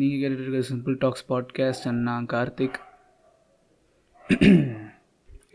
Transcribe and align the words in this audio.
நீங்கள் 0.00 0.20
கேட்டுட்டு 0.20 0.44
இருக்க 0.46 0.60
சிம்பிள் 0.70 0.94
டாக்ஸ் 1.04 1.24
பாட்காஸ்ட் 1.30 1.86
அண்ட் 1.90 2.02
நான் 2.08 2.26
கார்த்திக். 2.32 2.78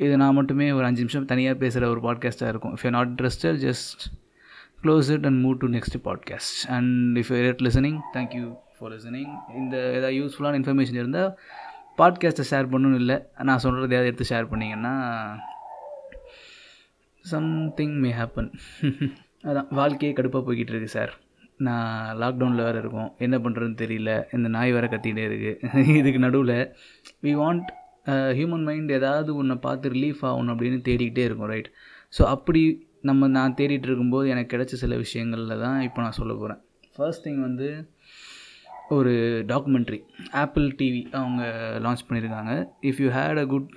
இது 0.04 0.14
நான் 0.22 0.38
மட்டுமே 0.38 0.66
ஒரு 0.78 0.86
அஞ்சு 0.88 1.04
நிமிஷம் 1.04 1.28
தனியாக 1.32 1.56
பேசுகிற 1.62 1.90
ஒரு 1.94 2.02
பாட்காஸ்ட்டாக 2.06 2.52
இருக்கும். 2.54 2.74
If 2.76 2.84
you 2.86 2.92
not 2.98 3.10
interested 3.12 3.60
just 3.66 4.02
close 4.84 5.10
it 5.16 5.26
and 5.30 5.40
move 5.46 5.58
to 5.64 5.68
next 5.76 5.98
podcast 6.08 6.60
and 6.78 7.18
if 7.22 7.32
you 7.34 7.40
read 7.48 7.64
listening 7.68 8.00
thank you 8.16 8.46
for 8.78 8.94
listening 8.96 9.32
இந்த 9.62 9.76
ஏதாவது 9.98 10.16
யூஸ்ஃபுல்லான 10.20 10.60
இன்ஃபர்மேஷன் 10.62 11.00
இருந்தால் 11.02 11.32
பாட்காஸ்ட்டை 11.98 12.46
ஷேர் 12.52 12.72
பண்ணணும் 12.74 13.02
இல்லை. 13.02 13.18
நான் 13.50 13.64
சொல்கிறது 13.66 13.94
ஏதாவது 13.94 14.12
எடுத்து 14.12 14.32
ஷேர் 14.32 14.52
பண்ணிங்கன்னா 14.54 14.96
சம்திங் 17.26 17.96
மே 18.06 18.12
ஹேப்பன் 18.22 18.52
அதான் 19.44 19.70
வாழ்க்கையே 19.80 20.14
கடுப்பாக 20.14 20.44
போய்கிட்டு 20.48 20.74
இருக்கு 20.74 20.96
சார் 20.98 21.14
நான் 21.60 21.92
லாக்டவுனில் 22.22 22.66
வேறு 22.68 22.80
இருக்கோம். 22.84 23.10
என்ன 23.26 23.36
பண்ணுறதுன்னு 23.38 23.82
தெரியல. 23.84 24.12
இந்த 24.38 24.48
நாய் 24.56 24.72
வேறு 24.72 24.88
கத்திகிட்டே 24.94 25.26
இருக்குது 25.30 25.54
இதுக்கு 26.00 26.20
நடுவில் 26.26 26.58
வி 27.26 27.34
வாண்ட் 27.42 27.70
ஹியூமன் 28.40 28.66
மைண்ட் 28.70 28.92
ஏதாவது 29.00 29.30
ஒன்றை 29.42 29.58
பார்த்து 29.68 29.94
ரிலீஃப் 29.96 30.24
ஆகணும் 30.30 30.54
அப்படின்னு 30.56 30.80
தேடிக்கிட்டே 30.88 31.24
இருக்கும் 31.28 31.52
ரைட் 31.54 31.70
ஸோ 32.18 32.24
அப்படி 32.36 32.62
நம்ம 33.10 33.28
நான் 33.38 33.56
தேடிட்டு 33.60 33.88
இருக்கும்போது 33.90 34.28
எனக்கு 34.34 34.54
கிடைச்ச 34.54 34.76
சில 34.84 34.94
விஷயங்களில் 35.06 35.62
தான் 35.66 35.80
இப்போ 35.88 36.02
நான் 36.02 36.18
சொல்ல 36.20 36.34
போகிறேன் 36.34 36.62
ஃபர்ஸ்ட் 36.96 37.26
திங் 37.26 37.42
வந்து 37.48 37.68
ஒரு 38.96 39.14
டாக்குமெண்ட்ரி 39.52 40.00
ஆப்பிள் 40.44 40.68
டிவி 40.80 41.02
அவங்க 41.20 41.44
லான்ச் 41.86 42.06
பண்ணியிருக்காங்க. 42.08 42.54
If 42.90 43.00
you 43.04 43.10
had 43.10 43.42
a 43.44 43.46
good 43.54 43.70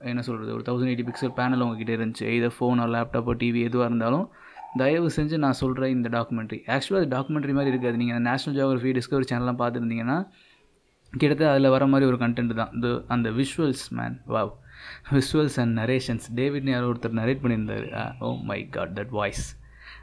என்ன 0.00 0.20
சொல்கிறது 0.28 0.54
ஒரு 0.56 0.64
தௌசண்ட் 0.68 0.90
எயிட்டி 0.90 1.06
பிக்சல் 1.08 1.34
பேனல் 1.38 1.64
உங்ககிட்ட 1.64 1.92
இருந்துச்சு. 1.98 2.26
இதை 2.38 2.48
ஃபோனோ 2.56 2.86
லேப்டாப்போ 2.94 3.34
டிவி 3.42 3.60
எதுவாக 3.68 3.88
இருந்தாலும் 3.90 4.26
தயவு 4.80 5.08
செஞ்சு 5.16 5.36
நான் 5.44 5.58
சொல்கிற 5.62 5.88
இந்த 5.96 6.08
டாக்குமெண்ட்ரி 6.16 6.58
ஆக்சுவலாக 6.74 7.00
அது 7.02 7.10
டாக்குமெண்ட்ரி 7.14 7.54
மாதிரி 7.58 7.72
இருக்காது. 7.74 7.96
நீங்கள் 8.02 8.24
நேஷனல் 8.28 8.56
ஜியோகிரஃபி 8.58 8.90
டிஸ்கவரி 8.98 9.28
சேனல்லாம் 9.30 9.60
பார்த்துருந்தீங்கன்னா 9.62 10.18
கிட்டத்தட்ட 11.12 11.52
அதில் 11.52 11.72
வர 11.74 11.84
மாதிரி 11.92 12.08
ஒரு 12.10 12.18
கண்டென்ட் 12.22 12.54
தான். 12.60 12.72
இந்த 12.76 12.88
அந்த 13.14 13.28
visuals 13.40 13.84
man 13.98 14.16
wow 14.34 14.50
visuals 15.16 15.56
and 15.62 15.74
narrations 15.82 16.26
டேவிட்னு 16.40 16.74
யாரோ 16.74 16.88
ஒருத்தர் 16.92 17.18
நரேட் 17.20 17.42
பண்ணியிருந்தார். 17.44 17.86
Oh 18.20 18.34
my 18.50 18.60
God 18.76 18.92
that 18.98 19.14
voice 19.18 19.46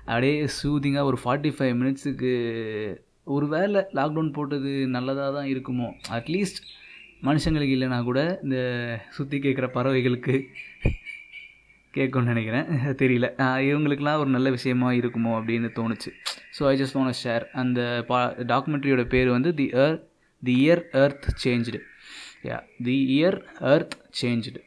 அப்படியே 0.05 0.33
சூதிங்காக 0.61 1.09
ஒரு 1.11 1.19
ஃபார்ட்டி 1.23 1.51
ஃபைவ் 1.57 1.75
மினிட்ஸுக்கு 1.81 2.33
ஒரு 3.35 3.45
வேளை 3.53 3.79
லாக்டவுன் 3.99 4.35
போட்டது 4.37 4.71
நல்லதாக 4.95 5.31
தான் 5.37 5.51
இருக்குமோ? 5.53 5.87
அட்லீஸ்ட் 6.17 6.59
மனுஷங்களுக்கு 7.27 7.75
இல்லைனா 7.75 7.99
கூட 8.09 8.21
இந்த 8.43 8.57
சுற்றி 9.15 9.37
கேட்குற 9.45 9.67
பறவைகளுக்கு 9.77 10.35
கேட்கும்னு 11.95 12.31
நினைக்கிறேன். 12.33 12.67
தெரியல. 13.01 13.27
இவங்களுக்கெலாம் 13.69 14.21
ஒரு 14.23 14.29
நல்ல 14.29 14.49
விஷயமா 14.49 14.89
இருக்குமோ 14.91 15.31
அப்படின்னு 15.39 15.69
தோணுச்சு. 15.79 16.11
So 16.57 16.63
I 16.71 16.73
just 16.81 16.97
want 16.97 17.19
share 17.23 17.45
அந்த 17.53 17.79
பா 18.07 18.19
டாக்குமெண்ட்ரியோட 18.51 19.03
பேர் 19.07 19.29
வந்து 19.29 19.51
the 19.53 19.67
air 19.85 19.97
the 20.43 20.55
year 20.65 20.81
earth 21.03 21.27
changed 21.43 21.79
yeah 22.43 22.57
the 22.83 22.97
year 23.15 23.37
earth 23.73 23.95
changed 24.21 24.61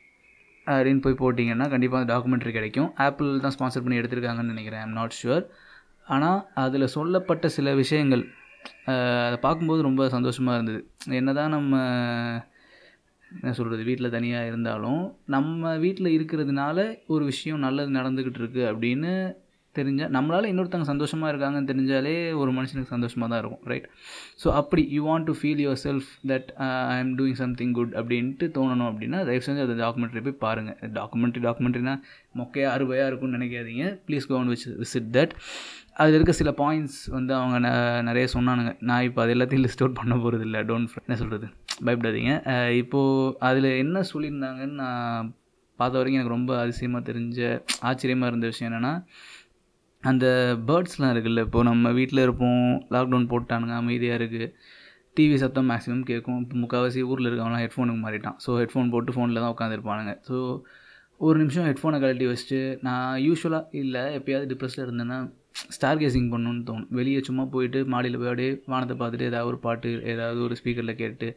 அப்படின்னு 0.66 1.00
போய் 1.00 1.20
போட்டிங்கன்னா 1.22 1.66
கண்டிப்பாக 1.68 2.00
அந்த 2.00 2.10
டாக்குமெண்ட்ரி 2.12 2.52
கிடைக்கும். 2.52 2.90
ஆப்பிள் 3.06 3.28
தான் 3.40 3.54
ஸ்பான்சர் 3.56 3.84
பண்ணி 3.84 4.00
எடுத்திருக்காங்கன்னு 4.00 4.54
நினைக்கிறேன். 4.54 4.82
ஐம் 4.86 4.98
நாட் 5.00 5.16
ஷுவர் 5.20 5.44
ஆனால் 6.06 6.40
அதில் 6.64 6.92
சொல்லப்பட்ட 6.96 7.46
சில 7.48 7.74
விஷயங்கள் 7.74 8.24
அதை 9.26 9.36
பார்க்கும்போது 9.40 9.80
ரொம்ப 9.82 10.02
சந்தோஷமாக 10.08 10.56
இருந்தது. 10.58 10.80
என்ன 11.20 11.32
தான் 11.32 11.54
நம்ம 11.56 11.72
என்ன 13.30 13.52
சொல்கிறது 13.52 13.82
வீட்டில் 13.88 14.14
தனியாக 14.16 14.48
இருந்தாலும் 14.50 15.02
நம்ம 15.34 15.74
வீட்டில் 15.84 16.14
இருக்கிறதுனால 16.16 16.78
ஒரு 17.06 17.24
விஷயம் 17.24 17.64
நல்லது 17.66 17.92
நடந்துக்கிட்டு 17.98 18.40
இருக்குது 18.42 18.68
அப்படின்னு 18.70 19.12
தெரிஞ்சால் 19.76 20.12
நம்மளால் 20.16 20.48
இன்னொருத்தவங்க 20.50 20.88
சந்தோஷமாக 20.90 21.30
இருக்காங்கன்னு 21.32 21.70
தெரிஞ்சாலே 21.70 22.14
ஒரு 22.42 22.50
மனுஷனுக்கு 22.52 22.94
சந்தோஷமாக 22.94 23.28
தான் 23.32 23.40
இருக்கும் 23.42 23.64
ரைட் 23.70 23.86
ஸோ 24.42 24.48
அப்படி 24.60 24.82
you 24.96 25.02
want 25.08 25.28
to 25.30 25.34
feel 25.40 25.60
yourself 25.84 26.08
that 26.30 26.48
I 26.92 26.96
am 27.02 27.12
doing 27.18 27.38
something 27.42 27.74
good 27.78 27.92
அப்படின்ட்டு 28.00 28.48
தோணணும் 28.56 28.88
அப்படின்னா 28.90 29.20
தயவு 29.28 29.44
செஞ்சு 29.46 29.64
அந்த 29.66 29.76
டாக்குமெண்ட்ரி 29.84 30.22
போய் 30.26 30.40
பாருங்கள் 30.46 30.92
டாக்குமெண்ட்ரி 30.98 31.42
டாக்குமெண்ட்ரினா 31.46 31.94
மொக்கையாக 32.40 32.74
அறுவையாக 32.76 33.10
இருக்கும்னு 33.10 33.38
நினைக்காதீங்க. 33.38 33.84
Please 34.08 34.28
count 34.32 34.52
which 34.54 34.66
visit 34.82 35.10
that 35.18 35.34
அதில் 36.02 36.18
இருக்க 36.18 36.32
சில 36.40 36.50
பாயிண்ட்ஸ் 36.62 36.98
வந்து 37.16 37.32
அவங்க 37.38 37.56
ந 37.66 37.70
நிறைய 38.10 38.26
சொன்னானுங்க. 38.36 38.72
நான் 38.90 39.06
இப்போ 39.08 39.22
அது 39.24 39.34
எல்லாத்தையும் 39.36 39.66
லிஸ்ட் 39.66 39.84
அவுட் 39.84 39.98
பண்ண 40.00 40.16
போகிறது 40.24 40.46
இல்லை 40.48 40.62
டோன்ட் 40.70 41.00
என்ன 41.06 41.18
சொல்கிறது 41.22 41.48
பயப்படாதீங்க. 41.86 42.32
இப்போது 42.82 43.34
அதில் 43.48 43.68
என்ன 43.82 44.02
சொல்லியிருந்தாங்கன்னு 44.12 44.78
நான் 44.84 45.28
பார்த்த 45.78 45.98
வரைக்கும் 45.98 46.20
எனக்கு 46.20 46.36
ரொம்ப 46.36 46.52
அதிசயமாக 46.62 47.02
தெரிஞ்ச 47.10 47.40
ஆச்சரியமாக 47.90 48.30
இருந்த 48.32 48.46
விஷயம் 48.52 48.68
என்னென்னா 48.70 48.94
அந்த 50.02 50.26
பேர்ட்ஸ்லாம் 50.68 51.12
இருக்குல்ல 51.14 51.44
இப்போது 51.46 51.68
நம்ம 51.70 51.92
வீட்டில் 51.98 52.24
இருப்போம் 52.26 52.64
லாக்டவுன் 52.94 53.30
போட்டானுங்க 53.32 53.76
அமைதியாக 53.82 54.18
இருக்குது 54.20 54.48
டிவி 55.16 55.36
சத்தம் 55.42 55.68
மேக்ஸிமம் 55.70 56.04
கேட்கும். 56.10 56.40
இப்போ 56.42 56.56
முக்கால்வாசி 56.62 57.00
ஊரில் 57.12 57.28
இருக்கவங்களாம் 57.28 57.64
ஹெட்ஃபோனுக்கு 57.64 58.02
மாறிட்டான். 58.04 58.36
ஸோ 58.44 58.50
ஹெட்ஃபோன் 58.60 58.92
போட்டு 58.94 59.14
ஃபோனில் 59.14 59.42
தான் 59.42 59.54
உட்காந்துருப்பானுங்க 59.54 60.12
ஸோ 60.28 60.36
ஒரு 61.20 61.36
நிமிஷம் 61.42 61.66
ஹெட்ஃபோனை 61.68 61.98
கழட்டி 62.02 62.26
வச்சுட்டு 62.30 62.60
நான் 62.86 63.16
யூஸ்வலாக 63.26 63.78
இல்லை 63.82 64.02
எப்போயாவது 64.18 64.50
டிப்ரெஸில் 64.52 64.84
இருந்தேன்னா 64.86 65.18
ஸ்டார் 65.76 66.00
கேசிங் 66.02 66.28
பண்ணணுன்னு 66.32 66.62
தோணும். 66.68 66.90
வெளியே 66.98 67.20
சும்மா 67.28 67.44
போயிட்டு 67.54 67.80
மாடியில் 67.94 68.18
போய் 68.20 68.30
அப்படியே 68.32 68.50
வானத்தை 68.72 68.94
பார்த்துட்டு 69.00 69.28
ஏதாவது 69.30 69.48
ஒரு 69.50 69.58
பாட்டு 69.66 69.90
ஏதாவது 70.12 70.40
ஒரு 70.46 70.56
ஸ்பீக்கரில் 70.60 71.00
கேட்டு 71.02 71.28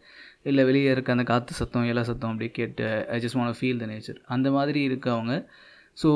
இல்லை 0.50 0.64
வெளியே 0.70 0.92
இருக்க 0.92 1.16
அந்த 1.16 1.26
காற்று 1.32 1.60
சத்தம் 1.60 1.90
எல்லா 1.94 2.04
சத்தம் 2.12 2.32
அப்படியே 2.34 2.52
கேட்டு 2.60 2.86
I 3.16 3.20
just 3.26 3.38
want 3.40 3.60
feel 3.60 3.82
the 3.84 3.88
nature 3.94 4.22
அந்த 4.36 4.48
மாதிரி 4.58 4.82
இருக்கவங்க. 4.90 5.36
ஸோ 6.02 6.10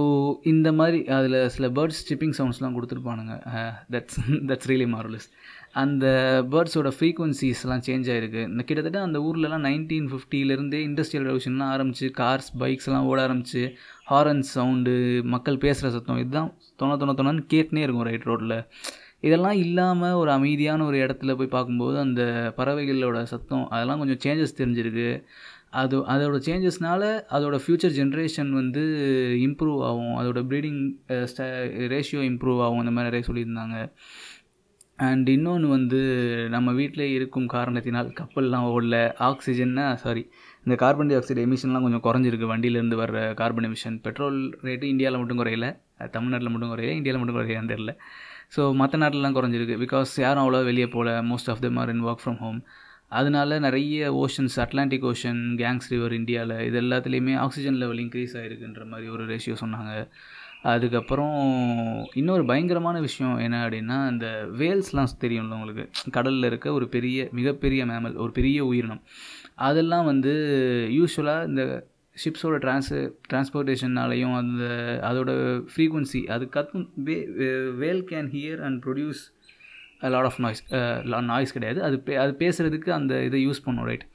இந்த 0.52 0.70
மாதிரி 0.80 1.00
அதில் 1.18 1.38
சில 1.56 1.68
பேர்ட்ஸ் 1.78 2.04
சிப்பிங் 2.10 2.36
சவுண்ட்ஸ்லாம் 2.38 2.76
கொடுத்துருப்பானுங்க. 2.78 3.34
தட்ஸ் 3.94 4.20
தட்ஸ் 4.50 4.70
ரியலி 4.72 4.88
மார்வலஸ் 4.94 5.28
அந்த 5.82 6.06
பேர்ட்ஸோட 6.52 6.90
ஃப்ரீக்வன்சிஸ்லாம் 6.98 7.84
சேஞ்ச் 7.88 8.10
ஆகிருக்கு 8.12 8.42
இந்த 8.52 8.64
கிட்டத்தட்ட 8.68 9.00
அந்த 9.08 9.20
ஊர்லலாம் 9.28 9.66
நைன்டீன் 9.70 10.10
ஃபிஃப்டிலேருந்தே 10.12 10.80
இண்டஸ்ட்ரியல் 10.90 11.26
ரெவல்யூஷன்லாம் 11.28 11.74
ஆரம்பிச்சு 11.76 12.10
கார்ஸ் 12.20 12.52
பைக்ஸ்லாம் 12.62 13.08
ஓட 13.12 13.20
ஆரம்பிச்சு 13.28 13.64
ஹாரன் 14.12 14.46
சவுண்டு 14.54 14.94
மக்கள் 15.34 15.64
பேசுகிற 15.66 15.92
சத்தம் 15.96 16.22
இதுதான் 16.24 16.52
தொண 16.82 16.98
தொண 17.02 17.16
தொணன்னு 17.20 17.44
கேட்டுனே 17.54 17.84
இருக்கும் 17.86 18.08
ரைட் 18.10 18.30
ரோட்டில் 18.30 18.58
இதெல்லாம் 19.28 19.58
இல்லாமல் 19.66 20.18
ஒரு 20.22 20.30
அமைதியான 20.32 20.86
ஒரு 20.86 20.98
இடத்துல 21.06 21.34
போய் 21.38 21.54
பார்க்கும்போது 21.56 21.98
அந்த 22.06 22.22
பறவைகளோட 22.58 23.20
சத்தம் 23.34 23.66
அதெல்லாம் 23.70 24.02
கொஞ்சம் 24.02 24.22
சேஞ்சஸ் 24.26 24.60
தெரிஞ்சிருக்கு. 24.60 25.10
அது 25.82 25.96
அதோட 26.14 26.38
சேஞ்சஸ்னால் 26.48 27.08
அதோட 27.36 27.56
ஃப்யூச்சர் 27.64 27.96
ஜென்ரேஷன் 28.00 28.52
வந்து 28.60 28.84
இம்ப்ரூவ் 29.48 29.82
ஆகும். 29.90 30.14
அதோட 30.20 30.42
ப்ரீடிங் 30.50 30.82
ரேஷியோ 31.94 32.22
இம்ப்ரூவ் 32.32 32.62
ஆகும். 32.66 32.82
அந்த 32.84 32.94
மாதிரி 32.96 33.10
நிறைய 33.10 33.26
சொல்லியிருந்தாங்க. 33.30 33.78
அண்ட் 35.00 35.28
இன்னொன்று 35.30 35.68
வந்து 35.68 35.98
நம்ம 36.54 36.70
வீட்டிலே 36.72 37.06
இருக்கும் 37.16 37.48
காரணத்தினால் 37.54 38.10
கப்பல்லாம் 38.20 38.68
ஓடல 38.74 38.98
ஆக்சிஜன்னா 39.28 39.86
சாரி 40.04 40.24
இந்த 40.66 40.76
கார்பன் 40.84 41.10
டை 41.10 41.16
ஆக்சைடு 41.18 41.44
எமிஷன்லாம் 41.48 41.86
கொஞ்சம் 41.86 42.06
குறைஞ்சிருக்கு. 42.06 42.48
வண்டியிலேருந்து 42.52 42.98
வர 43.02 43.34
கார்பன் 43.42 43.68
எமிஷன் 43.70 43.98
பெட்ரோல் 44.06 44.38
ரேட்டு 44.68 44.86
இந்தியாவில் 44.94 45.20
மட்டும் 45.22 45.42
குறையல 45.42 45.68
தமிழ்நாட்டில் 46.16 46.54
மட்டும் 46.54 46.72
குறையல 46.74 46.96
இந்தியாவில் 47.00 47.22
மட்டும் 47.22 47.40
குறையான்னு 47.40 47.74
தெரில 47.74 47.94
ஸோ 48.56 48.62
மற்ற 48.82 48.96
நாட்டிலலாம் 49.04 49.38
குறைஞ்சிருக்கு 49.38 49.78
பிகாஸ் 49.84 50.12
யாரும் 50.26 50.44
அவ்வளோ 50.44 50.64
வெளியே 50.64 50.88
போகல 50.88 51.12
most 51.32 51.52
of 51.54 51.62
them 51.62 51.80
are 51.84 51.90
in 51.90 52.04
work 52.08 52.24
from 52.24 52.40
home 52.44 52.60
அதனால 53.10 53.58
நிறைய 53.60 54.14
oceans 54.24 54.58
Atlantic 54.64 55.06
ocean 55.12 55.42
Ganges 55.62 55.90
river 55.94 56.14
இந்தியாவில் 56.14 56.56
இது 56.68 56.78
எல்லாத்துலேயுமே 56.82 57.34
ஆக்சிஜன் 57.38 57.80
லெவல் 57.84 58.02
இன்க்ரீஸ் 58.06 58.36
ஆகிருக்குன்ற 58.40 58.84
மாதிரி 58.86 59.08
ஒரு 59.10 59.24
ரேஷியோ 59.26 59.56
சொன்னாங்க. 59.64 59.92
அதுக்கப்புறம் 60.64 61.36
இன்னொரு 62.14 62.46
பயங்கரமான 62.46 63.00
விஷயம் 63.00 63.38
என்ன 63.38 63.58
அப்படின்னா 63.66 63.98
இந்த 64.12 64.28
வேல்ஸ்லாம் 64.62 65.12
தெரியும்ல 65.24 65.58
உங்களுக்கு? 65.58 65.86
கடலில் 66.12 66.44
இருக்க 66.44 66.74
ஒரு 66.74 66.88
பெரிய 66.88 67.28
மிகப்பெரிய 67.32 67.86
மேமல் 67.86 68.16
ஒரு 68.16 68.32
பெரிய 68.32 68.66
உயிரினம். 68.66 69.02
அதெல்லாம் 69.56 70.06
வந்து 70.06 70.34
யூஸ்வலாக 71.00 71.48
இந்த 71.48 71.64
ஷிப்ஸோட 72.18 72.58
ட்ரான்ஸ் 72.66 72.92
டிரான்ஸ்போர்ட்டேஷன்னாலையும் 73.30 74.36
அந்த 74.42 74.66
அதோட 75.10 75.32
ஃப்ரீக்குவன்சி 75.74 76.22
அது 76.26 76.46
கத்தும் 76.56 76.88
way 77.08 77.16
whale 77.84 78.04
can 78.12 78.30
hear 78.36 78.62
and 78.68 78.80
produce 78.86 79.22
lot 80.14 80.24
of 80.24 80.40
noise 80.40 80.62
noise 81.26 81.54
கிடையாது. 81.54 81.84
அது 81.84 82.00
பே 82.00 82.16
அது 82.16 82.36
பேசுகிறதுக்கு 82.40 82.90
அந்த 82.90 83.24
இதை 83.24 83.48
யூஸ் 83.48 83.64
பண்ணும் 83.64 83.86
ரைட் 83.86 84.06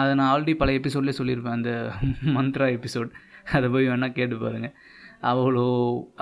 அதை 0.00 0.14
நான் 0.14 0.30
ஆல்ரெடி 0.34 0.54
பல 0.56 0.72
எபிசோட்லேயே 0.72 1.18
சொல்லியிருப்பேன் 1.20 1.58
அந்த 1.58 1.72
மந்த்ரா 2.36 2.68
எபிசோட் 2.78 3.10
அதை 3.52 3.66
போய் 3.68 3.88
வேணால் 3.88 4.12
கேட்டு 4.12 4.36
பாருங்கள் 4.36 4.74
அவ்வளோ 5.30 5.66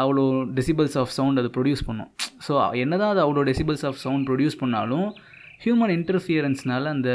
அவ்வளோ 0.03 0.25
டெசிபிள்ஸ் 0.59 0.97
ஆஃப் 1.01 1.15
சவுண்ட் 1.17 1.41
அது 1.43 1.49
ப்ரொடியூஸ் 1.57 1.83
பண்ணும். 1.89 2.11
ஸோ 2.47 2.53
என்ன 2.83 2.95
தான் 3.03 3.13
அது 3.15 3.21
அவ்வளோ 3.25 3.43
டெசிபிள்ஸ் 3.51 3.85
ஆஃப் 3.89 4.01
சவுண்ட் 4.05 4.27
ப்ரொடியூஸ் 4.29 4.61
பண்ணாலும் 4.63 5.09
ஹியூமன் 5.65 5.93
இன்டர்ஃபியரன்ஸ்னால 5.99 6.91
அந்த 6.97 7.11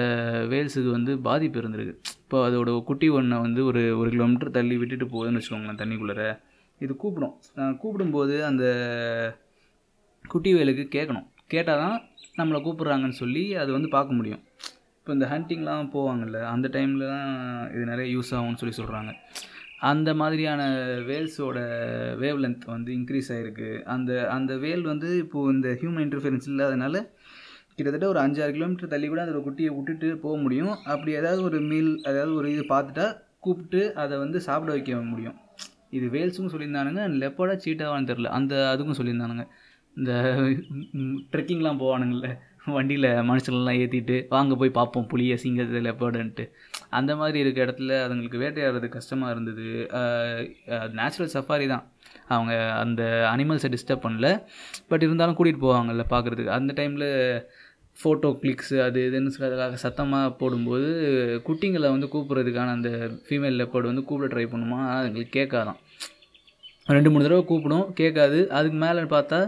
வேல்ஸுக்கு 0.51 0.91
வந்து 0.97 1.11
பாதிப்பு 1.27 1.59
இருந்திருக்கு. 1.61 1.95
இப்போ 2.23 2.37
அதோட 2.47 2.69
குட்டி 2.89 3.07
ஒன்றை 3.17 3.37
வந்து 3.45 3.61
ஒரு 3.69 3.81
ஒரு 4.01 4.09
கிலோமீட்டர் 4.15 4.55
தள்ளி 4.57 4.75
விட்டுட்டு 4.81 5.07
போகுதுன்னு 5.13 5.39
வச்சுக்கோங்களேன் 5.39 5.81
தண்ணிக்குள்ளே 5.81 6.27
இது 6.81 6.93
கூப்பிடும். 7.03 7.35
கூப்பிடும்போது 7.81 8.35
அந்த 8.49 8.63
குட்டி 10.33 10.51
வேலுக்கு 10.57 10.85
கேட்கணும். 10.97 11.27
கேட்டால் 11.53 11.81
தான் 11.83 11.97
நம்மளை 12.39 12.59
கூப்பிட்றாங்கன்னு 12.65 13.19
சொல்லி 13.23 13.43
அது 13.61 13.71
வந்து 13.77 13.89
பார்க்க 13.95 14.19
முடியும். 14.19 14.43
இப்போ 14.99 15.11
இந்த 15.17 15.27
ஹண்டிங்லாம் 15.33 15.91
போவாங்கள்ல 15.95 16.39
அந்த 16.53 16.67
டைமில் 16.75 17.05
தான் 17.13 17.29
இது 17.75 17.83
நிறைய 17.91 18.07
யூஸ் 18.15 18.31
ஆகும்னு 18.37 18.59
சொல்லி 18.61 18.75
சொல்கிறாங்க 18.79 19.11
அந்த 19.81 20.09
மாதிரியான 20.13 20.61
வேல்ஸோட 21.07 21.59
வேவ் 22.21 22.41
லென்த் 22.43 22.65
வந்து 22.73 22.91
இன்க்ரீஸ் 22.97 23.29
ஆகிருக்கு 23.35 23.69
அந்த 23.93 24.11
அந்த 24.29 24.53
வேல் 24.57 24.83
வந்து 24.83 25.09
இப்போது 25.17 25.53
இந்த 25.55 25.69
ஹியூமன் 25.81 26.05
இன்டர்ஃபியரன்ஸ் 26.05 26.49
இல்லாதனால 26.51 26.97
கிட்டத்தட்ட 27.75 28.07
ஒரு 28.07 28.19
அஞ்சாறு 28.23 28.51
கிலோமீட்டர் 28.51 28.91
தள்ளி 28.93 29.07
கூட 29.07 29.21
அந்த 29.25 29.39
குட்டியை 29.39 29.71
விட்டுட்டு 29.75 30.07
போக 30.23 30.35
முடியும். 30.41 30.73
அப்படி 30.93 31.11
ஏதாவது 31.19 31.41
ஒரு 31.43 31.59
மீல் 31.61 31.91
அதாவது 32.09 32.33
ஒரு 32.33 32.47
இது 32.55 32.63
பார்த்துட்டா 32.73 33.05
கூப்பிட்டு 33.39 33.81
அதை 33.95 34.15
வந்து 34.17 34.39
சாப்பிட 34.47 34.71
வைக்க 34.71 35.01
முடியும். 35.13 35.37
இது 35.89 36.07
வேல்ஸும் 36.15 36.51
சொல்லியிருந்தானுங்க 36.53 37.03
லெப்போட 37.21 37.53
சீட்டாவான்னு 37.63 38.09
தெரில 38.11 38.31
அந்த 38.39 38.53
அதுக்கும் 38.73 38.99
சொல்லியிருந்தானுங்க. 38.99 39.45
இந்த 39.97 40.11
ட்ரெக்கிங்லாம் 41.31 41.81
போவானுங்கள்ல 41.83 42.29
வண்டியில் 42.75 43.09
மனுஷங்களெலாம் 43.29 43.79
ஏற்றிட்டு 43.83 44.17
வாங்க 44.29 44.55
போய் 44.55 44.77
பார்ப்போம் 44.79 45.07
புளியை 45.11 45.35
சிங்கத்தை 45.43 45.79
லெப்போடன்ட்டு 45.87 46.45
அந்த 46.99 47.11
மாதிரி 47.21 47.37
இருக்க 47.43 47.59
இடத்துல 47.65 47.97
அதுங்களுக்கு 48.05 48.39
வேட்டையாடுறது 48.43 48.87
கஷ்டமாக 48.97 49.33
இருந்தது. 49.35 49.65
நேச்சுரல் 50.99 51.33
சஃபாரி 51.35 51.67
தான். 51.73 51.85
அவங்க 52.35 52.53
அந்த 52.83 53.01
அனிமல்ஸை 53.33 53.69
டிஸ்டர்ப் 53.75 54.05
பண்ணல. 54.05 54.29
பட் 54.91 55.03
இருந்தாலும் 55.07 55.37
கூட்டிகிட்டு 55.37 55.65
போவாங்கல்ல 55.67 56.05
பார்க்குறதுக்கு. 56.13 56.53
அந்த 56.59 56.71
டைமில் 56.79 57.09
ஃபோட்டோ 57.99 58.29
கிளிக்ஸு 58.41 58.75
அது 58.87 58.99
இதுன்னு 59.11 59.31
சொல்கிறதுக்காக 59.37 59.77
சத்தமாக 59.85 60.29
போடும்போது 60.41 60.89
குட்டிங்களை 61.47 61.89
வந்து 61.95 62.07
கூப்பிட்றதுக்கான 62.13 62.73
அந்த 62.77 62.89
ஃபீமேல் 63.25 63.59
லெப்பர்டு 63.61 63.89
வந்து 63.91 64.03
கூப்பிட 64.09 64.29
ட்ரை 64.33 64.45
பண்ணுமா? 64.53 64.77
ஆனால் 64.83 65.03
அதுங்களுக்கு 65.05 65.31
கேட்காதான். 65.39 65.79
ரெண்டு 66.95 67.09
மூணு 67.11 67.25
தடவை 67.25 67.43
கூப்பிடும். 67.49 67.87
கேட்காது. 67.99 68.39
அதுக்கு 68.59 68.77
மேலே 68.85 69.01
பார்த்தா 69.15 69.39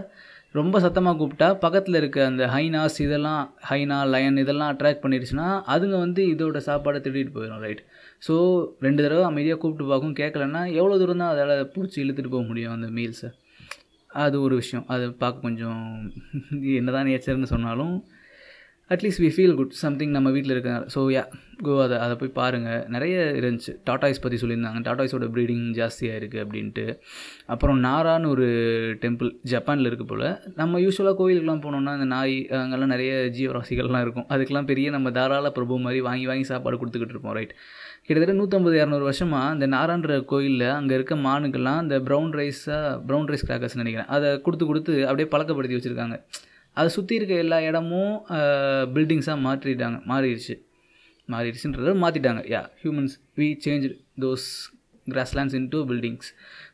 ரொம்ப 0.54 0.80
சத்தமாக 0.80 1.16
கூப்பிட்டா 1.18 1.46
பக்கத்தில் 1.58 1.94
இருக்க 1.94 2.26
அந்த 2.26 2.46
ஹைனாஸ் 2.46 2.98
இதெல்லாம் 3.02 3.40
ஹைனா 3.70 3.96
லயன் 4.04 4.36
இதெல்லாம் 4.36 4.70
அட்ராக்ட் 4.72 5.02
பண்ணிடுச்சுன்னா 5.04 5.46
அதுங்க 5.66 5.96
வந்து 5.98 6.22
இதோட 6.34 6.58
சாப்பாடை 6.66 6.98
திருடிட்டு 7.00 7.32
போயிடும் 7.32 7.58
ரைட் 7.58 7.82
ஸோ 8.26 8.34
ரெண்டு 8.80 9.02
தடவை 9.02 9.24
அமைதியாக 9.24 9.58
கூப்பிட்டு 9.60 9.90
பார்க்கும் 9.90 10.14
கேட்கலன்னா 10.14 10.62
எவ்வளோ 10.74 10.98
தூரம் 10.98 11.16
தான் 11.16 11.32
அதால் 11.34 11.70
பிடிச்சி 11.74 11.98
இழுத்துட்டு 12.04 12.28
போக 12.28 12.44
முடியும் 12.44 12.72
அந்த 12.72 12.88
மீல்ஸை 12.88 13.30
அது 14.10 14.36
ஒரு 14.40 14.54
விஷயம். 14.56 14.84
அது 14.86 15.04
பார்க்க 15.12 15.40
கொஞ்சம் 15.40 15.82
என்னதான் 16.78 17.08
நேச்சர்னு 17.08 17.42
சொன்னாலும் 17.44 17.94
at least 18.92 19.20
we 19.24 19.28
feel 19.34 19.54
good 19.58 19.74
something 19.82 20.10
நம்ம 20.14 20.28
வீட்டில் 20.34 20.52
இருக்கனால 20.54 20.86
ஸோ 20.94 21.00
யா 21.14 21.22
கோ 21.66 21.74
அதை 21.84 21.96
அதை 22.04 22.14
போய் 22.20 22.30
பாருங்கள் 22.38 22.82
நிறைய 22.94 23.14
இருந்துச்சு. 23.38 23.72
டாட்டாய்ஸ் 23.88 24.20
பற்றி 24.24 24.38
சொல்லியிருந்தாங்க. 24.42 24.80
டாட்டாய்ஸோட 24.88 25.26
ப்ரீடிங் 25.34 25.62
ஜாஸ்தியாக 25.78 26.18
இருக்குது 26.20 26.42
அப்படின்ட்டு. 26.44 26.84
அப்புறம் 27.54 27.78
நாரான்னு 27.86 28.30
ஒரு 28.34 28.46
டெம்பிள் 29.04 29.30
ஜப்பானில் 29.52 29.88
இருக்குது 29.90 30.10
போல். 30.12 30.26
நம்ம 30.60 30.80
யூஸ்வலாக 30.84 31.16
கோயிலுக்கெலாம் 31.20 31.64
போனோம்னா 31.66 31.94
அந்த 31.98 32.08
நாய் 32.14 32.36
அங்கெல்லாம் 32.62 32.94
நிறைய 32.94 33.12
ஜீவராசிகள்லாம் 33.38 34.04
இருக்கும். 34.06 34.28
அதுக்கெல்லாம் 34.34 34.70
பெரிய 34.72 34.90
நம்ம 34.96 35.10
தாராள 35.18 35.50
பிரபு 35.58 35.80
மாதிரி 35.86 36.00
வாங்கி 36.08 36.28
வாங்கி 36.32 36.46
சாப்பாடு 36.52 36.80
கொடுத்துக்கிட்டு 36.82 37.16
இருப்போம் 37.16 37.36
ரைட் 37.40 37.54
கிட்டத்தட்ட 38.06 38.38
நூற்றம்பது 38.40 38.76
இரநூறு 38.80 39.04
வருஷமாக 39.10 39.52
அந்த 39.54 39.66
நாரான்ற 39.74 40.16
கோயிலில் 40.32 40.70
அங்கே 40.78 40.96
இருக்க 40.98 41.14
மானுக்கெல்லாம் 41.28 41.80
அந்த 41.84 41.96
ப்ரௌன் 42.08 42.34
ரைஸாக 42.40 42.90
ப்ரௌன் 43.10 43.30
ரைஸ் 43.32 43.46
கிராக்கர்ஸ் 43.50 43.82
நினைக்கிறேன். 43.82 44.10
அதை 44.16 44.30
கொடுத்து 44.48 44.66
கொடுத்து 44.72 44.94
அப்படியே 45.10 45.28
பழக்கப்படுத்தி 45.34 45.78
வச்சுருக்காங்க. 45.78 46.18
அதை 46.76 46.88
சுற்றி 46.96 47.14
இருக்க 47.18 47.34
எல்லா 47.44 47.58
இடமும் 47.68 48.14
பில்டிங்ஸாக 48.94 49.38
மாற்றிட்டாங்க. 49.46 49.98
மாறிடுச்சு. 50.12 50.54
மாறிடுச்சுன்றத 51.32 51.92
மாற்றிட்டாங்க 52.04 52.40
yeah 52.54 52.62
humans 52.80 53.14
we 53.40 53.46
change 53.64 53.86
those 54.24 54.46
grasslands 55.12 55.56
into 55.58 55.78
buildings 55.90 56.28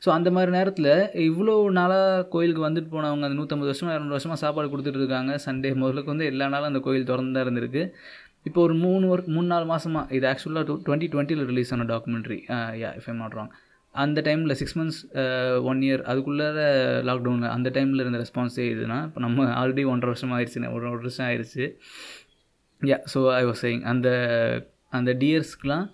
so 0.05 0.09
அந்த 0.17 0.29
மாதிரி 0.35 0.51
நேரத்தில் 0.57 0.91
இவ்வளோ 1.29 1.55
நாளாக 1.79 2.25
கோயிலுக்கு 2.35 2.63
வந்துட்டு 2.67 2.91
போனவங்க 2.95 3.27
அந்த 3.29 3.37
நூற்றம்பது 3.39 3.71
வருஷமாக 3.71 3.95
இரநூறு 3.97 4.17
வருஷமாக 4.17 4.39
சாப்பாடு 4.43 4.71
கொடுத்துட்டு 4.73 5.01
இருக்காங்க. 5.03 5.33
சண்டே 5.47 5.71
முதலுக்கு 5.83 6.13
வந்து 6.15 6.29
எல்லா 6.33 6.47
நாளும் 6.55 6.71
அந்த 6.73 6.83
கோயில் 6.87 7.09
திறந்து 7.11 7.35
தான் 7.37 7.45
இருந்திருக்கு. 7.47 7.83
இப்போ 8.49 8.61
ஒரு 8.67 8.75
மூணு 8.85 9.07
ஒர்க் 9.13 9.33
மூணு 9.37 9.49
நாலு 9.53 9.67
மாதமாக 9.73 10.15
இது 10.19 10.27
ஆக்சுவலாக 10.33 10.65
டூ 10.69 10.75
டுவெண்ட்டி 10.87 11.09
டுவெண்ட்டியில் 11.15 11.49
ரிலீஸ் 11.51 11.73
ஆன 11.77 11.87
documentary 11.93 12.39
yeah 12.83 12.91
if 13.01 13.09
I'm 13.13 13.21
not 13.23 13.37
wrong 13.39 13.51
அந்த 13.95 14.19
டைமில் 14.27 14.59
சிக்ஸ் 14.61 14.77
மந்த்ஸ் 14.79 15.01
ஒன் 15.71 15.81
இயர் 15.87 16.03
அதுக்குள்ளார 16.11 16.59
லாக்டவுனில் 17.09 17.53
அந்த 17.55 17.69
டைமில் 17.77 18.03
இருந்த 18.05 18.19
ரெஸ்பான்ஸே 18.19 18.67
இதுனா 18.75 18.99
இப்போ 19.07 19.21
நம்ம 19.21 19.47
ஆல்ரெடி 19.61 19.85
ஒன்றரை 19.93 20.11
வருஷம் 20.13 20.35
ஆயிடுச்சு 20.37 20.61
ஒரு 20.77 20.85
ஒரு 20.91 21.03
வருஷம் 21.03 21.27
ஆயிடுச்சு. 21.29 21.65
Yeah 22.83 22.99
so 23.15 23.21
I 23.39 23.43
was 23.45 23.63
saying 23.65 23.83
அந்த 23.85 24.09
அந்த 24.93 25.11
டியர்ஸ்க்கெலாம் 25.23 25.87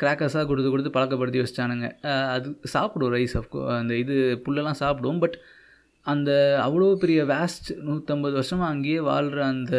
கிராக்கர்ஸாக 0.00 0.42
uh, 0.42 0.48
கொடுத்து 0.50 0.68
கொடுத்து 0.70 0.92
பழக்கப்படுத்தி 0.94 1.40
வச்சிட்டானுங்க. 1.40 1.86
Uh, 2.10 2.26
அது 2.34 2.48
சாப்பிடும் 2.74 3.12
ரைஸ் 3.16 3.34
ஆஃப் 3.36 3.56
அந்த 3.80 3.92
இது 4.02 4.14
புல்லெல்லாம் 4.44 4.78
சாப்பிடும் 4.82 5.18
பட் 5.18 5.36
அந்த 6.06 6.30
அவ்வளோ 6.66 6.86
பெரிய 6.94 7.20
வேஸ்ட் 7.24 7.68
நூற்றம்பது 7.86 8.34
வருஷமாக 8.34 8.72
அங்கேயே 8.72 9.00
வாழ்கிற 9.08 9.40
அந்த 9.46 9.76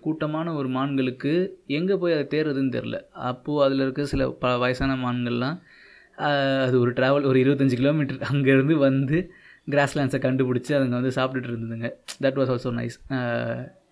கூட்டமான 0.00 0.54
ஒரு 0.54 0.68
மான்களுக்கு 0.68 1.32
எங்கே 1.78 1.96
போய் 1.96 2.16
அதை 2.16 2.24
தேர்றதுன்னு 2.34 2.74
தெரில 2.76 2.98
அப்போது 3.30 3.62
அதில் 3.66 3.84
இருக்க 3.84 4.06
சில 4.06 4.26
ப 4.42 4.54
வயசான 4.56 4.96
மான்கள்லாம் 4.96 5.58
அது 6.64 6.76
ஒரு 6.84 6.92
ட்ராவல் 6.98 7.28
ஒரு 7.30 7.38
இருபத்தஞ்சி 7.44 7.76
கிலோமீட்டர் 7.80 8.20
அங்கேருந்து 8.30 8.74
வந்து 8.86 9.18
கிராஸ்லேண்ட்ஸை 9.74 10.20
கண்டுபிடிச்சி 10.26 10.72
அதுங்க 10.76 10.96
வந்து 11.00 11.12
சாப்பிட்டுட்டு 11.16 11.50
இருந்ததுங்க. 11.52 11.88
தட் 12.24 12.38
வாஸ் 12.40 12.50
ஆல்சோ 12.54 12.70
நைஸ் 12.78 12.96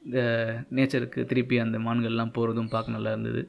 இந்த 0.06 0.20
நேச்சருக்கு 0.76 1.20
திருப்பி 1.30 1.56
அந்த 1.64 1.78
மான்கள்லாம் 1.86 2.34
போகிறதும் 2.36 2.70
பார்க்க 2.74 2.96
நல்லா 2.96 3.10
இருந்தது. 3.14 3.42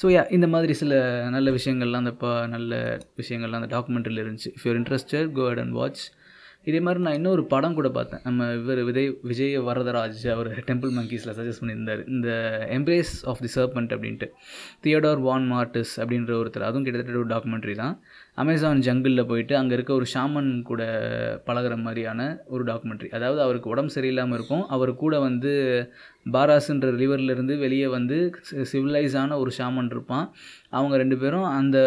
ஸோ 0.00 0.06
யா 0.14 0.22
இந்த 0.36 0.46
மாதிரி 0.54 0.72
சில 0.80 0.94
நல்ல 1.36 1.48
விஷயங்கள்லாம் 1.56 2.02
அந்த 2.04 2.14
பா 2.22 2.30
நல்ல 2.54 2.74
விஷயங்கள்லாம் 3.20 3.60
அந்த 3.62 3.70
டாக்குமெண்ட்ரியில் 3.76 4.22
இருந்துச்சு. 4.24 4.50
If 4.56 4.64
you're 4.68 4.78
interested 4.80 5.30
go 5.38 5.44
ahead 5.52 5.62
and 5.64 5.74
watch 5.80 6.02
இதே 6.68 6.80
மாதிரி 6.86 7.00
நான் 7.04 7.16
இன்னொரு 7.18 7.42
படம் 7.52 7.76
கூட 7.76 7.88
பார்த்தேன். 7.96 8.22
நம்ம 8.26 8.46
இவர் 8.60 8.80
விஜய் 8.88 9.08
விஜய 9.28 9.60
வரதராஜ் 9.68 10.24
அவர் 10.32 10.48
டெம்பிள் 10.66 10.90
மங்கீஸில் 10.96 11.32
சஜஸ்ட் 11.38 11.60
பண்ணியிருந்தார். 11.62 12.02
இந்த 12.14 12.28
எம்ப்ரேஸ் 12.76 13.12
ஆஃப் 13.30 13.40
தி 13.44 13.50
சர்பண்ட் 13.54 13.92
அப்படின்ட்டு. 13.96 14.26
தியோடார் 14.84 15.20
வான் 15.28 15.46
மார்டிஸ் 15.52 15.94
அப்படின்ற 16.02 16.32
ஒருத்தர். 16.40 16.66
அதுவும் 16.68 16.84
கிட்டத்தட்ட 16.88 17.22
ஒரு 17.22 17.30
டாக்குமெண்ட்ரி 17.34 17.76
தான். 17.82 17.94
அமேசான் 18.42 18.82
ஜங்கிளில் 18.88 19.28
போயிட்டு 19.30 19.56
அங்கே 19.60 19.74
இருக்க 19.78 19.92
ஒரு 20.00 20.08
ஷாமன் 20.14 20.50
கூட 20.70 20.82
பழகிற 21.48 21.74
மாதிரியான 21.86 22.20
ஒரு 22.54 22.64
டாக்குமெண்ட்ரி 22.70 23.10
அதாவது 23.18 23.40
அவருக்கு 23.46 23.72
உடம்பு 23.74 23.94
சரியில்லாமல் 23.96 24.38
இருக்கும். 24.40 24.64
அவர் 24.76 24.92
கூட 25.04 25.14
வந்து 25.28 25.54
பாராஸ்ன்ற 26.36 26.92
ரிவர்லேருந்து 27.02 27.56
வெளியே 27.64 27.88
வந்து 27.96 28.18
சிவிலைஸான 28.72 29.38
ஒரு 29.44 29.52
ஷாமன் 29.58 29.90
இருப்பான். 29.94 30.26
அவங்க 30.78 30.94
ரெண்டு 31.04 31.18
பேரும் 31.24 31.48
அந்த 31.58 31.78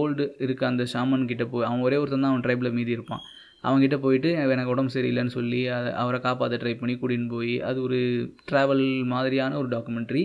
ஓல்டு 0.00 0.26
இருக்க 0.46 0.62
அந்த 0.72 0.86
ஷாமன் 0.94 1.28
கிட்டே 1.32 1.48
போய் 1.52 1.68
அவன் 1.70 1.86
ஒரே 1.88 2.00
ஒருத்தன் 2.02 2.26
தான் 2.26 2.32
அவன் 2.34 2.46
ட்ரைபில் 2.48 2.76
மீதி 2.78 2.98
இருப்பான். 2.98 3.24
அவங்ககிட்ட 3.64 3.96
போயிட்டு 4.04 4.30
எனக்கு 4.54 4.74
உடம்பு 4.74 4.94
சரியில்லைன்னு 4.96 5.34
சொல்லி 5.38 5.62
அதை 5.78 5.90
அவரை 6.02 6.20
காப்பாற்ற 6.26 6.58
ட்ரை 6.62 6.74
பண்ணி 6.80 6.94
கூட்டின்னு 7.00 7.32
போய் 7.36 7.54
அது 7.70 7.78
ஒரு 7.86 7.98
ட்ராவல் 8.50 8.84
மாதிரியான 9.14 9.58
ஒரு 9.62 9.68
டாக்குமெண்ட்ரி 9.74 10.24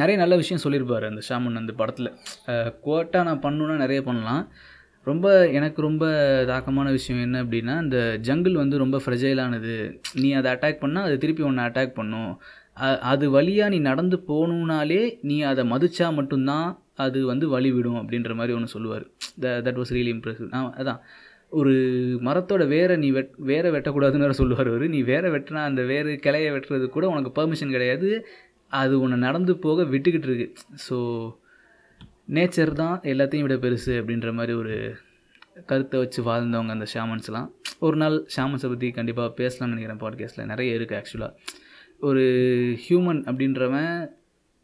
நிறைய 0.00 0.16
நல்ல 0.22 0.34
விஷயம் 0.40 0.62
சொல்லியிருப்பார் 0.64 1.04
அந்த 1.10 1.22
ஷாமன் 1.28 1.60
அந்த 1.60 1.72
படத்தில். 1.78 2.10
கோட்டாக 2.86 3.22
நான் 3.28 3.44
பண்ணணுன்னா 3.46 3.76
நிறைய 3.84 4.00
பண்ணலாம். 4.08 4.42
ரொம்ப 5.08 5.26
எனக்கு 5.58 5.80
ரொம்ப 5.86 6.04
தாக்கமான 6.50 6.88
விஷயம் 6.96 7.22
என்ன 7.26 7.36
அப்படின்னா 7.44 7.74
இந்த 7.84 7.98
ஜங்கிள் 8.28 8.60
வந்து 8.62 8.76
ரொம்ப 8.82 8.96
ஃப்ரெஜைலானது 9.04 9.74
நீ 10.22 10.28
அதை 10.38 10.48
அட்டாக் 10.54 10.82
பண்ணால் 10.82 11.06
அது 11.08 11.16
திருப்பி 11.22 11.44
ஒன்று 11.48 11.66
அட்டாக் 11.66 11.96
பண்ணும். 11.98 12.32
அது 13.12 13.24
வழியாக 13.36 13.72
நீ 13.74 13.78
நடந்து 13.90 14.16
போகணுன்னாலே 14.30 15.00
நீ 15.30 15.36
அதை 15.50 15.62
மதிச்சா 15.72 16.08
மட்டும்தான் 16.18 16.68
அது 17.04 17.18
வந்து 17.30 17.48
வழி 17.54 17.70
விடும் 17.76 17.98
அப்படின்ற 18.02 18.34
மாதிரி 18.40 18.56
ஒன்று 18.58 18.74
சொல்லுவார். 18.74 19.06
The 19.44 19.54
that 19.66 19.80
was 19.80 19.94
really 19.96 20.12
impressive 20.16 20.52
அதான். 20.82 21.00
ஒரு 21.52 21.72
மரத்தோட 22.26 22.62
வேரை 22.68 22.94
நீ 23.02 23.08
வெட் 23.10 23.34
வேரை 23.50 23.68
வெட்டக்கூடாதுன்னு 23.74 24.26
வேறு 24.26 24.40
சொல்லுவார் 24.40 24.70
அவர். 24.72 24.86
நீ 24.88 25.00
வேரை 25.02 25.28
வெட்டினா 25.34 25.60
அந்த 25.70 25.82
வேறு 25.92 26.10
கிளையை 26.24 26.50
வெட்டுறது 26.54 26.86
கூட 26.88 27.04
உனக்கு 27.08 27.30
பர்மிஷன் 27.38 27.74
கிடையாது. 27.76 28.08
அது 28.72 28.94
உன்னை 29.00 29.18
நடந்து 29.18 29.52
போக 29.56 29.84
விட்டுக்கிட்டு 29.92 30.28
இருக்கு. 30.30 30.48
ஸோ 30.88 30.96
நேச்சர் 32.36 32.72
தான் 32.82 32.96
எல்லாத்தையும் 33.12 33.46
விட 33.46 33.56
பெருசு 33.56 33.92
அப்படின்ற 34.00 34.30
மாதிரி 34.32 34.54
ஒரு 34.62 34.74
கருத்தை 35.70 35.96
வச்சு 36.00 36.20
வாழ்ந்தவங்க 36.22 36.74
அந்த 36.76 36.86
ஷாமன்ஸ்லாம் 36.94 37.48
ஒரு 37.78 37.96
நாள் 37.96 38.16
ஷாமன்ஸை 38.36 38.68
பற்றி 38.68 38.88
கண்டிப்பாக 38.98 39.30
பேசலாம்னு 39.40 39.72
நினைக்கிறேன் 39.72 40.02
பாட்காஸ்ட்டில் 40.02 40.50
நிறைய 40.52 40.76
இருக்குது 40.78 40.98
ஆக்சுவலாக 41.00 41.32
ஒரு 42.00 42.24
ஹியூமன் 42.84 43.22
அப்படின்றவன் 43.28 43.90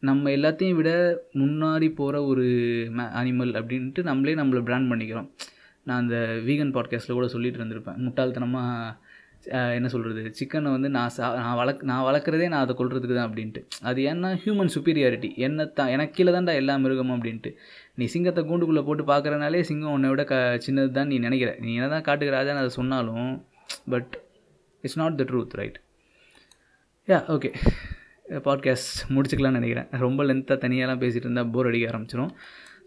நம்ம 0.03 0.29
எல்லாத்தையும் 0.29 0.77
விட 0.79 0.91
முன்னாடி 1.33 1.87
போகிற 1.93 2.15
ஒரு 2.25 2.45
மே 2.97 3.05
அனிமல் 3.19 3.53
அப்படின்ட்டு 3.59 4.01
நம்மளே 4.03 4.35
நம்மளை 4.35 4.61
பிராண்ட் 4.63 4.89
பண்ணிக்கிறோம். 4.91 5.29
நான் 5.87 6.01
அந்த 6.03 6.17
வீகன் 6.47 6.73
பாட்காஸ்ட்டில் 6.77 7.17
கூட 7.19 7.27
சொல்லிட்டு 7.35 7.59
இருந்திருப்பேன். 7.61 7.99
முட்டாள்தனமாக 8.05 9.13
என்ன 9.77 9.87
சொல்கிறது 9.93 10.21
சிக்கனை 10.37 10.69
வந்து 10.75 10.89
நான் 10.95 11.11
சா 11.15 11.25
நான் 11.39 11.57
வளர்க் 11.59 11.81
நான் 11.89 12.05
வளர்க்குறதே 12.07 12.45
நான் 12.53 12.63
அதை 12.65 12.73
கொள்றதுக்கு 12.79 13.15
தான் 13.17 13.27
அப்படின்ட்டு. 13.29 13.61
அது 13.89 13.99
ஏன்னா 14.11 14.29
ஹியூமன் 14.43 14.71
சுப்பீரியாரிட்டி 14.75 15.29
என்ன 15.47 15.65
தான் 15.79 15.91
எனக்கு 15.95 16.13
கீழே 16.17 16.31
தான்டா 16.35 16.53
எல்லா 16.61 16.75
மிருகமும் 16.83 17.15
அப்படின்ட்டு. 17.17 17.51
நீ 17.99 18.05
சிங்கத்தை 18.13 18.43
கூண்டுக்குள்ளே 18.49 18.83
போட்டு 18.87 19.03
பார்க்குறனாலே 19.11 19.61
சிங்கம் 19.69 19.93
உன்னை 19.95 20.09
விட 20.13 20.23
க 20.31 20.35
சின்னது 20.65 20.91
தான் 20.97 21.11
நீ 21.13 21.17
நினைக்கிற. 21.27 21.51
நீ 21.65 21.71
என்ன 21.79 21.89
தான் 21.95 22.07
காட்டுக்கிறாதான்னு 22.07 22.63
அதை 22.63 22.73
சொன்னாலும் 22.79 23.29
but 23.93 24.13
it's 24.83 24.99
not 25.03 25.19
the 25.21 25.25
truth 25.31 25.55
right 25.61 25.77
yeah 27.07 27.19
okay 27.35 27.51
podcast 28.47 28.93
முடிச்சுக்கலாம்னு 29.15 29.59
நினைக்கிறேன். 29.59 29.89
ரொம்ப 30.05 30.23
லென்த்தாக 30.29 30.59
தனியாலாம் 30.63 31.01
பேசிகிட்டு 31.03 31.27
இருந்தால் 31.27 31.51
போர் 31.55 31.69
அடிக்க 31.71 31.91
ஆரம்பிச்சிடும் 31.91 32.31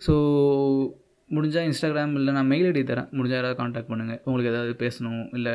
ஸோ 0.07 0.15
முடிஞ்சால் 1.31 1.67
இன்ஸ்டாகிராம் 1.69 2.15
இல்லை 2.15 2.35
நான் 2.35 2.47
மெயில் 2.47 2.73
ஐடி 2.73 2.85
தரேன். 2.91 3.09
முடிஞ்சால் 3.13 3.39
யாராவது 3.41 3.57
காண்டாக்ட் 3.57 3.91
பண்ணுங்கள் 3.91 4.21
உங்களுக்கு 4.25 4.53
ஏதாவது 4.53 4.75
பேசணும் 4.85 5.35
இல்லை 5.35 5.53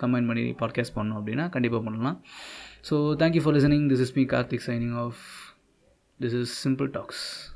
கம்பைன் 0.00 0.26
பண்ணி 0.26 0.44
பாட்காஸ்ட் 0.50 0.96
பண்ணணும் 0.96 1.18
அப்படின்னா 1.20 1.48
கண்டிப்பாக 1.48 1.84
பண்ணலாம். 1.84 2.24
So 2.90 2.94
thank you 2.94 3.42
for 3.42 3.54
listening 3.54 3.86
this 3.92 4.00
is 4.00 4.16
me 4.16 4.24
Karthik 4.24 4.66
signing 4.66 4.94
off 4.94 5.22
this 6.20 6.40
is 6.40 6.68
simple 6.68 6.86
talks 6.86 7.53